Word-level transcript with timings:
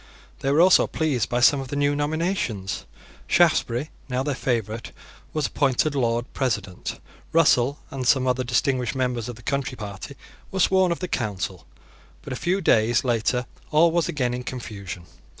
They 0.39 0.51
were 0.51 0.61
also 0.61 0.87
pleased 0.87 1.29
by 1.29 1.41
some 1.41 1.59
of 1.59 1.67
the 1.67 1.75
new 1.75 1.95
nominations. 1.95 2.85
Shaftesbury, 3.27 3.91
now 4.09 4.23
their 4.23 4.33
favourite, 4.33 4.91
was 5.31 5.45
appointed 5.45 5.93
Lord 5.93 6.25
President. 6.33 6.99
Russell 7.31 7.77
and 7.91 8.07
some 8.07 8.25
other 8.25 8.43
distinguished 8.43 8.95
members 8.95 9.29
of 9.29 9.35
the 9.35 9.43
Country 9.43 9.75
Party 9.77 10.15
were 10.49 10.59
sworn 10.59 10.91
of 10.91 11.01
the 11.01 11.07
Council. 11.07 11.67
But 12.23 12.33
a 12.33 12.35
few 12.35 12.61
days 12.61 13.03
later 13.03 13.45
all 13.69 13.91
was 13.91 14.09
again 14.09 14.33
in 14.33 14.41
confusion. 14.43 15.03